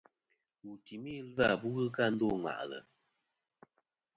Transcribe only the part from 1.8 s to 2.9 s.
kɨ a ndô ŋwàʼlɨ̀.